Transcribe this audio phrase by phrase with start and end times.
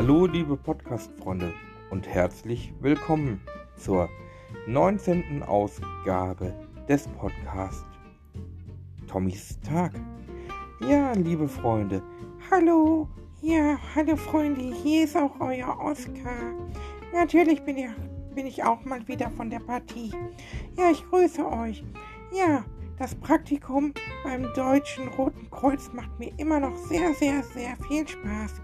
[0.00, 1.52] Hallo liebe Podcast-Freunde
[1.90, 3.38] und herzlich willkommen
[3.76, 4.08] zur
[4.66, 5.42] 19.
[5.42, 6.54] Ausgabe
[6.88, 7.84] des Podcasts
[9.06, 9.92] Tommys Tag.
[10.88, 12.02] Ja, liebe Freunde,
[12.50, 13.08] hallo,
[13.42, 16.54] ja, hallo Freunde, hier ist auch euer Oscar.
[17.12, 17.90] Natürlich bin ich,
[18.34, 20.12] bin ich auch mal wieder von der Partie.
[20.78, 21.84] Ja, ich grüße euch.
[22.32, 22.64] Ja,
[23.00, 28.60] das Praktikum beim Deutschen Roten Kreuz macht mir immer noch sehr, sehr, sehr viel Spaß.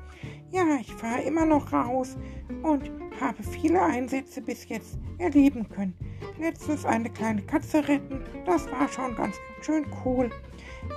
[0.51, 2.19] Ja, ich fahre immer noch raus
[2.63, 5.97] und habe viele Einsätze bis jetzt erleben können.
[6.39, 10.29] Letztens eine kleine Katze retten, das war schon ganz schön cool.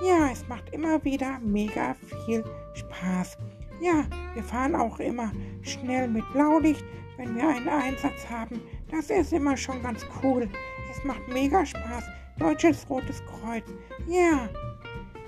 [0.06, 3.38] Ja, es macht immer wieder mega viel Spaß.
[3.80, 6.84] Ja, wir fahren auch immer schnell mit Blaulicht,
[7.16, 8.60] wenn wir einen Einsatz haben.
[8.90, 10.46] Das ist immer schon ganz cool.
[10.90, 12.04] Es macht mega Spaß.
[12.40, 13.64] Deutsches Rotes Kreuz.
[14.08, 14.48] Ja,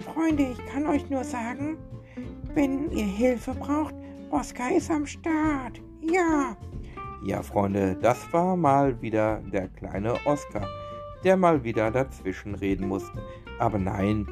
[0.00, 1.76] Freunde, ich kann euch nur sagen,
[2.54, 3.94] wenn ihr Hilfe braucht,
[4.30, 5.82] Oskar ist am Start.
[6.00, 6.56] Ja.
[7.22, 10.66] Ja, Freunde, das war mal wieder der kleine Oskar,
[11.22, 13.22] der mal wieder dazwischen reden musste.
[13.58, 14.26] Aber nein,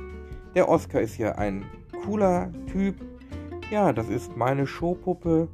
[0.55, 1.67] der Oskar ist ja ein
[2.03, 2.97] cooler Typ.
[3.71, 5.49] Ja, das ist meine Showpuppe.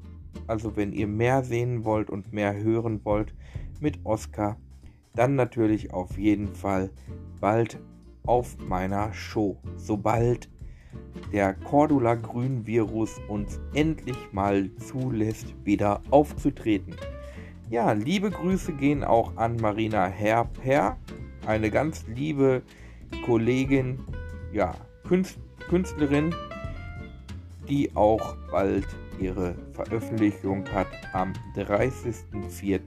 [0.46, 3.34] Also wenn ihr mehr sehen wollt und mehr hören wollt
[3.80, 4.58] mit Oskar,
[5.16, 6.90] dann natürlich auf jeden Fall
[7.40, 7.78] bald
[8.24, 9.56] auf meiner Show.
[9.76, 10.48] Sobald
[11.32, 16.94] der Cordula Grün Virus uns endlich mal zulässt, wieder aufzutreten.
[17.68, 20.96] Ja, liebe Grüße gehen auch an Marina Herper,
[21.46, 22.62] eine ganz liebe
[23.24, 23.98] Kollegin,
[24.52, 24.74] ja,
[25.68, 26.34] Künstlerin,
[27.68, 28.86] die auch bald
[29.18, 30.86] ihre Veröffentlichung hat.
[31.12, 32.80] Am 30.04.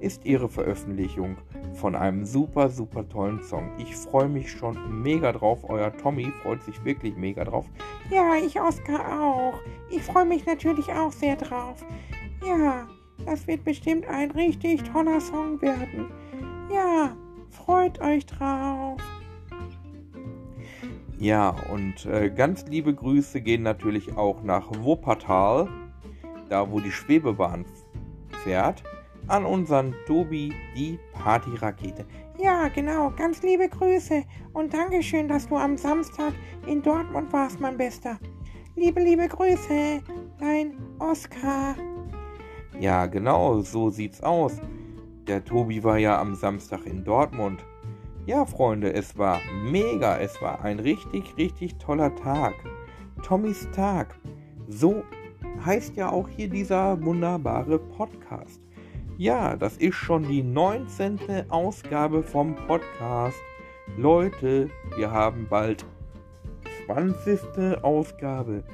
[0.00, 1.36] ist ihre Veröffentlichung
[1.74, 3.70] von einem super, super tollen Song.
[3.78, 5.68] Ich freue mich schon mega drauf.
[5.68, 7.66] Euer Tommy freut sich wirklich mega drauf.
[8.10, 9.54] Ja, ich Oskar auch.
[9.90, 11.84] Ich freue mich natürlich auch sehr drauf.
[12.46, 12.86] Ja,
[13.26, 16.06] das wird bestimmt ein richtig toller Song werden.
[16.72, 17.16] Ja,
[17.50, 18.98] freut euch drauf.
[21.20, 25.68] Ja, und äh, ganz liebe Grüße gehen natürlich auch nach Wuppertal,
[26.48, 27.66] da wo die Schwebebahn
[28.42, 28.82] fährt,
[29.28, 32.06] an unseren Tobi, die Partyrakete.
[32.38, 36.32] Ja, genau, ganz liebe Grüße und Dankeschön, dass du am Samstag
[36.66, 38.18] in Dortmund warst, mein Bester.
[38.74, 40.00] Liebe, liebe Grüße,
[40.38, 41.76] dein Oskar.
[42.78, 44.58] Ja, genau, so sieht's aus.
[45.26, 47.62] Der Tobi war ja am Samstag in Dortmund
[48.26, 50.18] ja, Freunde, es war mega.
[50.18, 52.54] Es war ein richtig, richtig toller Tag.
[53.22, 54.14] Tommys Tag.
[54.68, 55.02] So
[55.64, 58.60] heißt ja auch hier dieser wunderbare Podcast.
[59.16, 61.50] Ja, das ist schon die 19.
[61.50, 63.38] Ausgabe vom Podcast.
[63.96, 65.84] Leute, wir haben bald
[66.86, 67.82] 20.
[67.82, 68.64] Ausgabe.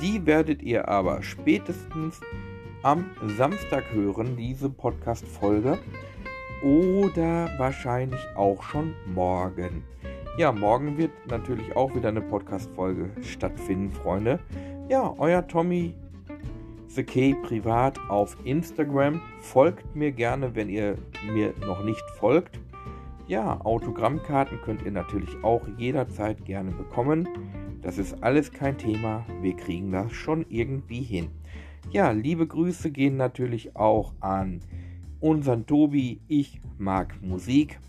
[0.00, 2.20] Die werdet ihr aber spätestens
[2.82, 5.78] am Samstag hören, diese Podcast-Folge
[6.64, 9.84] oder wahrscheinlich auch schon morgen.
[10.38, 14.40] Ja, morgen wird natürlich auch wieder eine Podcast-Folge stattfinden, Freunde.
[14.88, 15.94] Ja, euer Tommy
[16.88, 19.20] The K privat auf Instagram.
[19.40, 20.96] Folgt mir gerne, wenn ihr
[21.32, 22.58] mir noch nicht folgt.
[23.26, 27.28] Ja, Autogrammkarten könnt ihr natürlich auch jederzeit gerne bekommen.
[27.82, 29.26] Das ist alles kein Thema.
[29.42, 31.28] Wir kriegen das schon irgendwie hin.
[31.90, 34.60] Ja, liebe Grüße gehen natürlich auch an
[35.24, 37.80] unseren Tobi, ich mag Musik,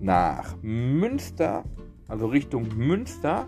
[0.00, 1.62] nach Münster,
[2.08, 3.46] also Richtung Münster.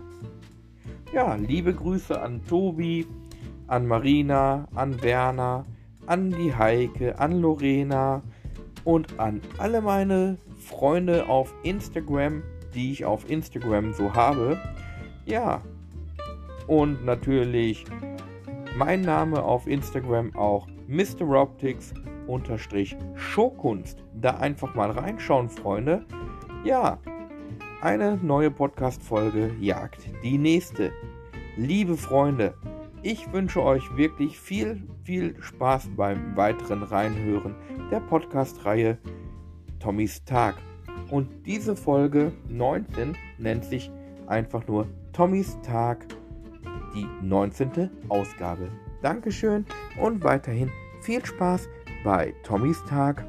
[1.11, 3.05] Ja, liebe Grüße an Tobi,
[3.67, 5.65] an Marina, an Werner,
[6.05, 8.23] an die Heike, an Lorena
[8.85, 12.41] und an alle meine Freunde auf Instagram,
[12.73, 14.57] die ich auf Instagram so habe.
[15.25, 15.61] Ja,
[16.67, 17.83] und natürlich
[18.77, 21.29] mein Name auf Instagram auch Mr.
[21.29, 21.93] Optics
[22.29, 24.03] unterstrich Showkunst.
[24.13, 26.05] Da einfach mal reinschauen, Freunde.
[26.63, 26.99] Ja,
[27.81, 30.91] eine neue Podcast-Folge jagt die nächste.
[31.57, 32.53] Liebe Freunde,
[33.01, 37.55] ich wünsche euch wirklich viel, viel Spaß beim weiteren Reinhören
[37.89, 38.97] der Podcast-Reihe
[39.79, 40.55] Tommys Tag.
[41.09, 43.91] Und diese Folge 19 nennt sich
[44.27, 46.05] einfach nur Tommys Tag,
[46.93, 47.89] die 19.
[48.09, 48.69] Ausgabe.
[49.01, 49.65] Dankeschön
[50.01, 50.69] und weiterhin
[51.01, 51.69] viel Spaß
[52.03, 53.23] bei Tommys Tag